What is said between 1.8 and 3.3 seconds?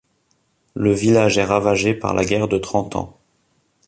par la guerre de Trente Ans.